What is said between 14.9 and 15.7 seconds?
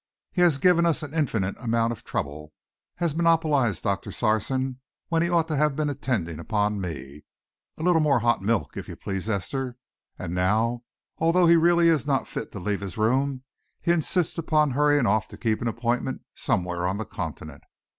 off to keep an